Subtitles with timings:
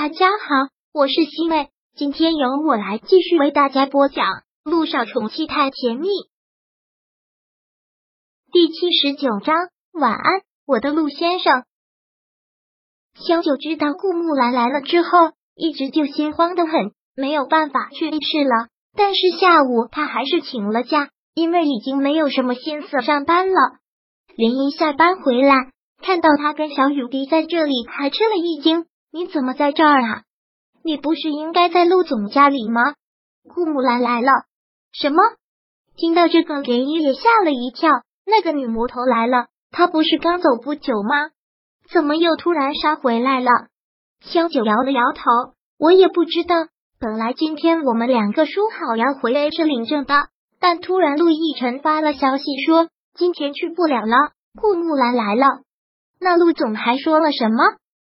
[0.00, 4.26] 大家好，我是西妹，今天由我来继续为大家播讲
[4.62, 6.06] 《陆少宠妻太甜蜜》
[8.52, 9.56] 第七十九章。
[9.90, 11.64] 晚安，我的陆先生。
[13.16, 15.08] 萧九知道顾木兰来了之后，
[15.56, 18.68] 一直就心慌的很，没有办法去立试了。
[18.96, 23.56] 但是下午他还是请了假，因为已经没有什么心思上班了。
[24.36, 28.86] 林一下班回来，看到他跟小雨滴在这里，还吃了一惊。
[29.10, 30.22] 你怎么在这儿啊？
[30.84, 32.94] 你不是应该在陆总家里吗？
[33.54, 34.30] 顾木兰来了。
[34.92, 35.22] 什么？
[35.96, 37.90] 听到这个，连依也吓了一跳。
[38.26, 41.30] 那个女魔头来了，她不是刚走不久吗？
[41.90, 43.50] 怎么又突然杀回来了？
[44.20, 45.22] 萧九摇了摇头，
[45.78, 46.54] 我也不知道。
[47.00, 50.28] 本来今天我们两个说好要回 A 市领证的，
[50.60, 54.32] 但突然陆亦辰发了消息说今天去不了了。
[54.60, 55.46] 顾木兰来了，
[56.20, 57.76] 那陆总还说了什么？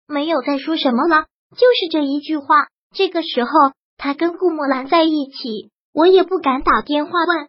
[0.08, 2.66] 没有再说什么了，就是这一句话。
[2.94, 3.50] 这个时候，
[3.98, 7.48] 他跟顾墨兰在一起，我也不敢打电话问。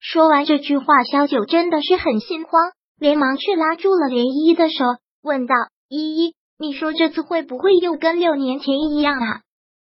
[0.00, 4.84] 说完这句话，萧九真的是很心慌，连忙去拉住了连依依的手，
[5.22, 5.54] 问道
[5.88, 9.40] ：“依依，你说这次会不会又跟六年前一样啊？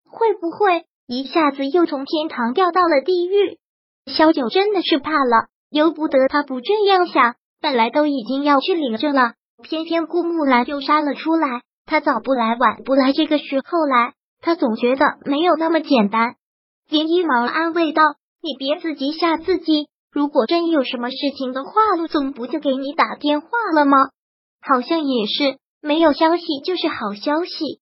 [0.10, 3.58] 会不会一下子又从天堂掉到了地狱？”
[4.08, 7.36] 萧九真的是怕了，由不得他不这样想。
[7.60, 9.34] 本来都已经要去领证了，
[9.64, 11.62] 偏偏顾木兰又杀了出来。
[11.94, 16.38] 他早不来，晚不来，这个时候来，他总觉得没有那么简单。
[16.90, 18.02] 林一忙安慰道
[18.42, 24.10] ：“你别自己吓自己，如果真有什么事情的话，陆总不就给你打电话了吗？
[24.60, 27.80] 好像也是，没有消息就是好消息。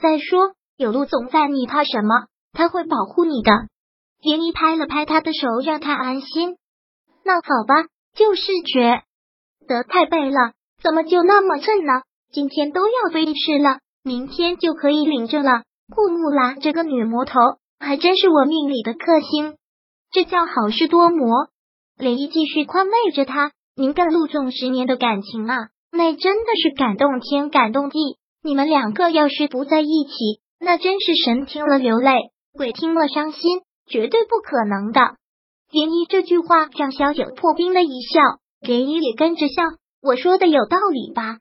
[0.00, 2.26] 再说有陆总在，你怕什么？
[2.52, 3.52] 他会保护你的。”
[4.20, 6.56] 林一拍了拍他的手，让他安心。
[7.24, 9.04] 那好吧，就是绝
[9.68, 12.02] 得太背了，怎么就那么寸呢？
[12.32, 15.64] 今天都要飞逝了，明天就可以领证了。
[15.94, 17.38] 顾木兰这个女魔头
[17.78, 19.56] 还真是我命里的克星，
[20.10, 21.48] 这叫好事多磨。
[21.98, 25.58] 雷伊继续宽慰着他：“您跟陆总十年的感情啊，
[25.92, 27.98] 那真的是感动天感动地。
[28.42, 32.14] 你们两个要是不在一起，那真是神听了流泪，
[32.54, 35.00] 鬼听了伤心，绝对不可能的。”
[35.70, 38.22] 涟漪这句话让小九破冰的一笑，
[38.62, 39.62] 涟漪也跟着笑
[40.00, 41.36] ：“我说的有道理吧？”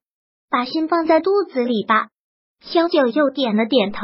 [0.51, 2.09] 把心放在肚子里吧。
[2.59, 4.01] 萧九又点了点头，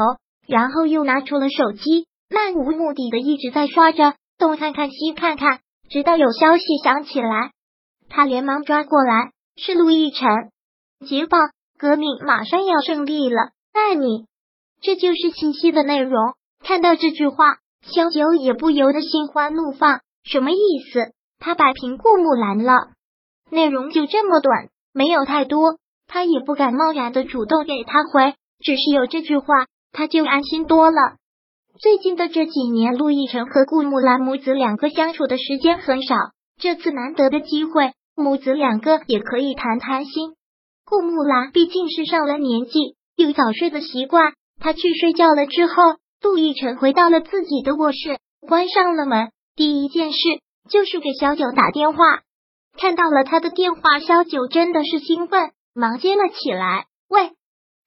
[0.48, 5.60] 然后又拿出了手机，漫无目的的一直在刷着，东看看西看看，
[5.90, 7.52] 直到有消息响起来，
[8.10, 10.28] 他连忙抓过来，是陆亦辰
[11.08, 11.38] 捷报，
[11.78, 14.26] 革命马上要胜利了，爱你。
[14.82, 16.34] 这就是信息的内容。
[16.64, 20.00] 看到这句话，萧九也不由得心花怒放。
[20.24, 20.58] 什么意
[20.92, 21.12] 思？
[21.40, 22.74] 他摆平顾木兰了？
[23.52, 25.78] 内容就这么短，没有太多。
[26.08, 31.18] 他也不敢贸然的主动给他回，只是有这句话，他就安心多了。
[31.80, 36.16] 最近的这几年，陆亦辰和顾木兰母子两个相处的时间很少，
[36.60, 40.34] 这次难得的机会，母子两个也可以谈谈心。
[40.86, 44.34] 顾木兰毕竟是上了年纪，有早睡的习惯。
[44.60, 45.74] 他去睡觉了之后，
[46.24, 50.18] 陆亦辰回到了自己的卧室，关上了门，第一件事
[50.70, 52.00] 就是给小九打电话。
[52.80, 55.52] 看到了他的电话，小九真的是兴奋。
[55.78, 57.34] 忙接了起来，喂，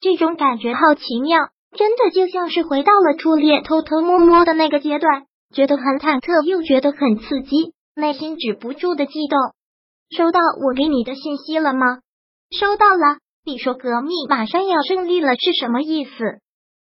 [0.01, 9.39] 这种感觉好奇妙，真的就像是回到了初恋偷偷摸摸的那个阶段，觉得很忐忑，又觉得很刺激，内心止不住的悸动。
[10.17, 11.99] 收到我给你的信息了吗？
[12.57, 13.19] 收到了。
[13.45, 16.11] 你说革命马上要胜利了是什么意思？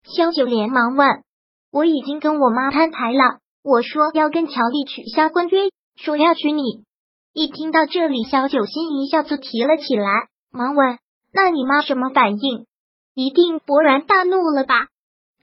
[0.04, 1.24] 萧九连忙问。
[1.72, 6.84] 我已经跟我妈摊牌了，我说要跟乔丽取消婚约，说要娶你。
[7.32, 10.28] 一听到这里，萧九心一下子提了起来。
[10.52, 10.98] 忙问
[11.32, 12.66] ：“那你妈什么反应？
[13.14, 14.88] 一定勃然大怒了吧？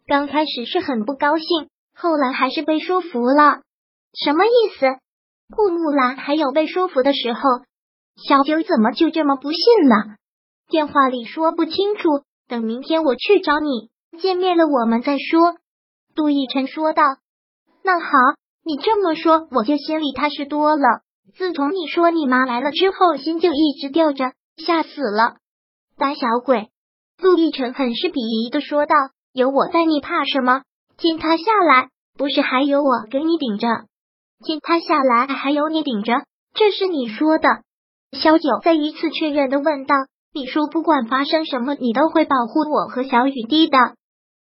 [0.05, 3.61] 刚开始是很不高兴，后来还是被说服了。
[4.13, 4.49] 什么意
[4.79, 4.85] 思？
[5.55, 7.41] 顾木兰还有被说服的时候，
[8.23, 9.95] 小九怎么就这么不信呢？
[10.67, 13.89] 电话里说不清楚，等明天我去找你
[14.19, 15.55] 见面了，我们再说。”
[16.13, 17.03] 杜奕晨说道。
[17.83, 18.07] “那好，
[18.63, 21.01] 你这么说，我就心里踏实多了。
[21.35, 24.33] 自从你说你妈来了之后，心就一直吊着。”
[24.65, 25.37] 吓死了，
[25.97, 26.69] 胆小鬼！
[27.21, 28.95] 陆亦辰很是鄙夷的说道
[29.33, 30.63] ：“有我在，你怕什么？
[30.97, 33.67] 见他下来，不是还有我给你顶着？
[34.43, 36.23] 见他下来还有你顶着，
[36.53, 37.47] 这是你说的。”
[38.11, 39.95] 萧九再一次确认的问道
[40.33, 43.77] ：“你说不管发生什么，你都会保护我和小雨滴的？”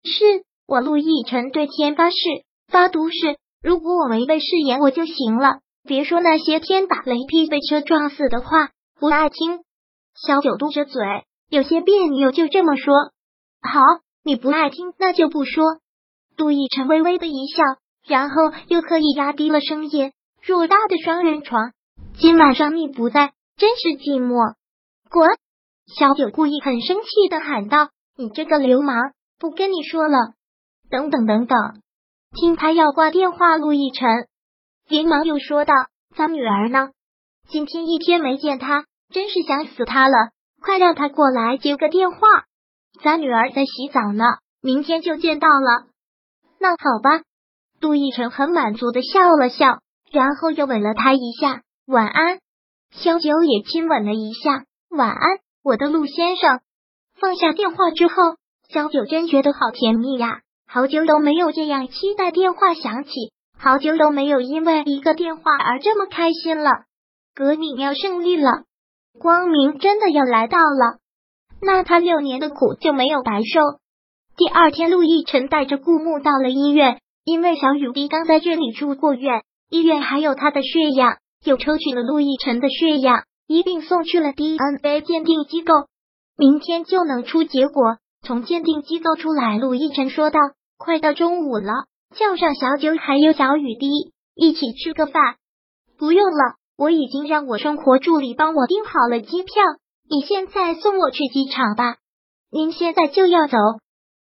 [0.04, 2.16] 是我陆亦辰对天发誓，
[2.68, 5.58] 发毒誓，如果我违背誓言，我就行了。
[5.84, 9.60] 别说那些天打雷劈被车撞死的话，不爱听。
[10.26, 11.00] 小九嘟着嘴，
[11.48, 12.92] 有些别扭，就这么说。
[13.62, 13.80] 好，
[14.24, 15.64] 你不爱听那就不说。
[16.36, 17.62] 杜奕晨微微的一笑，
[18.04, 18.36] 然后
[18.66, 20.12] 又刻意压低了声音
[20.42, 21.72] ：“偌大的双人床，
[22.18, 24.54] 今晚上你不在，真是寂寞。”
[25.08, 25.28] 滚！
[25.86, 30.18] 小九故意很生气的喊道：“你这个流氓，不跟你说了。”
[30.90, 31.56] 等等等等，
[32.34, 34.26] 听他要挂电话，陆亦辰
[34.88, 35.74] 连忙又说道
[36.16, 36.90] ：“咱女儿呢？
[37.48, 40.14] 今天一天没见她，真是想死他了。
[40.60, 42.18] 快让他过来接个电话。
[43.02, 44.24] 咱女儿在洗澡呢，
[44.60, 45.86] 明天就见到了。”
[46.60, 47.22] 那好吧，
[47.80, 49.78] 陆亦辰很满足的笑了笑，
[50.10, 51.62] 然后又吻了他一下。
[51.86, 52.40] 晚安，
[52.90, 54.64] 萧九也亲吻了一下。
[54.90, 56.60] 晚安，我的陆先生。
[57.20, 58.14] 放下电话之后，
[58.68, 60.40] 萧九真觉得好甜蜜呀。
[60.66, 63.10] 好久都没有这样期待电话响起，
[63.56, 66.70] 好久都没有因为一个电话而这么开心了。
[67.34, 68.64] 革命要胜利了，
[69.18, 70.98] 光明真的要来到了，
[71.60, 73.60] 那他六年的苦就没有白受。
[74.36, 85.74] 第二天，陆亦辰带着顾木到了医院，因为小雨滴刚在这里住过院，医院还有他的血样，又抽取了陆亦辰的血样，一并送去了 DNA 鉴定机构，
[86.36, 87.98] 明天就能出结果。
[88.22, 90.38] 从鉴定机构出来，陆亦辰说道。
[90.76, 91.72] 快到中午了，
[92.14, 95.34] 叫上小九还有小雨滴一起吃个饭。
[95.98, 99.64] 不用了，我已经让我生活助理帮我订好了机票。
[100.08, 101.96] 你现在送我去机场吧。
[102.52, 103.58] 您现在就要走？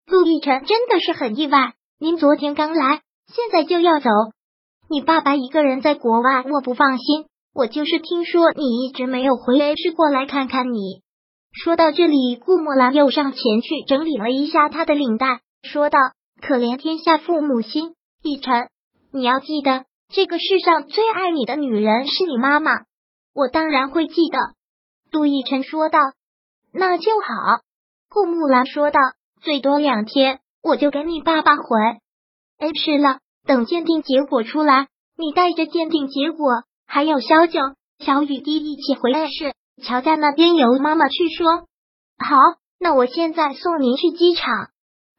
[0.07, 1.73] 陆亦辰真的是很意外。
[1.99, 4.09] 您昨天刚来，现在就要走？
[4.89, 7.25] 你爸爸一个人在国外，我不放心。
[7.53, 11.01] 我就是听说你一直没有回来，是过来看看你。
[11.51, 15.99] 说到这里，顾墨兰又上前去整理了一下他的领带，说道。
[16.41, 18.69] 可怜天下父母心，逸晨，
[19.11, 22.71] 你要记得，这个世上最爱你的女人是你妈妈。
[23.33, 24.37] 我当然会记得。
[25.11, 25.99] 杜逸晨说道。
[26.71, 27.61] 那就好。
[28.09, 28.99] 顾木兰说道。
[29.41, 31.63] 最多两天，我就给你爸爸回。
[32.57, 37.59] 哎，是了，等鉴定结果出来，你带着鉴定结果，还有小九、
[37.99, 39.53] 小雨滴一起回来是
[39.83, 41.67] 乔家那边由妈妈去说。
[42.17, 42.37] 好，
[42.79, 44.69] 那我现在送您去机场。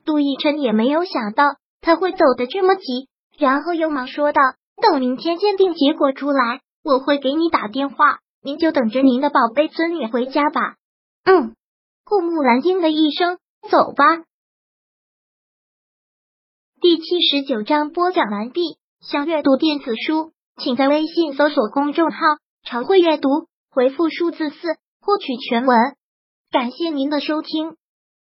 [0.05, 1.45] 杜奕琛也没有想到
[1.81, 3.09] 他会走得这么急，
[3.39, 4.41] 然后又忙说道
[4.81, 10.77] ：“等明天鉴定结果出来，我会给你打电话，您就等着您的宝贝孙女回家吧。”
[11.25, 11.57] 嗯，
[12.05, 13.39] 顾木兰应了一声
[13.71, 14.05] ：“走吧。”
[16.81, 18.79] 第七十九章播讲完毕。
[19.01, 22.19] 想阅读电子书，请在微信搜索公众号
[22.65, 23.29] “常会阅读”，
[23.71, 24.57] 回复数字四
[25.01, 25.77] 获取全文。
[26.51, 27.77] 感谢您的收听。